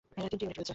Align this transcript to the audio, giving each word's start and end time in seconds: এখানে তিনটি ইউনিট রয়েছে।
এখানে 0.17 0.25
তিনটি 0.41 0.45
ইউনিট 0.45 0.57
রয়েছে। 0.57 0.69